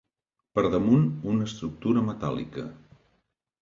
[0.59, 1.05] Per damunt,
[1.35, 2.69] una estructura metàl·lica.